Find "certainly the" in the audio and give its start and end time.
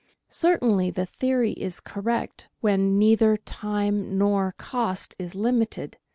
0.31-1.05